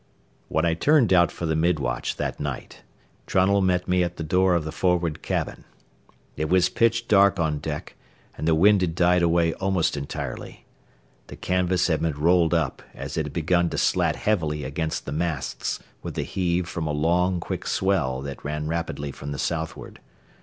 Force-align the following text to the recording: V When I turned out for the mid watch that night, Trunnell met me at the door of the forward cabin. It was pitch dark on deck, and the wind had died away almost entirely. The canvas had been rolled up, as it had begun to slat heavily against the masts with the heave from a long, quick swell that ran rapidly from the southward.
V 0.01 0.05
When 0.55 0.65
I 0.65 0.73
turned 0.73 1.13
out 1.13 1.31
for 1.31 1.45
the 1.45 1.55
mid 1.55 1.79
watch 1.79 2.15
that 2.15 2.39
night, 2.39 2.81
Trunnell 3.27 3.61
met 3.61 3.87
me 3.87 4.01
at 4.01 4.17
the 4.17 4.23
door 4.23 4.55
of 4.55 4.63
the 4.63 4.71
forward 4.71 5.21
cabin. 5.21 5.63
It 6.35 6.49
was 6.49 6.69
pitch 6.69 7.07
dark 7.07 7.39
on 7.39 7.59
deck, 7.59 7.93
and 8.35 8.47
the 8.47 8.55
wind 8.55 8.81
had 8.81 8.95
died 8.95 9.21
away 9.21 9.53
almost 9.53 9.95
entirely. 9.95 10.65
The 11.27 11.35
canvas 11.35 11.85
had 11.85 12.01
been 12.01 12.17
rolled 12.19 12.55
up, 12.55 12.81
as 12.95 13.15
it 13.15 13.27
had 13.27 13.33
begun 13.33 13.69
to 13.69 13.77
slat 13.77 14.15
heavily 14.15 14.63
against 14.63 15.05
the 15.05 15.11
masts 15.11 15.79
with 16.01 16.15
the 16.15 16.23
heave 16.23 16.67
from 16.67 16.87
a 16.87 16.91
long, 16.91 17.39
quick 17.39 17.67
swell 17.67 18.21
that 18.23 18.43
ran 18.43 18.65
rapidly 18.67 19.11
from 19.11 19.31
the 19.31 19.37
southward. 19.37 19.99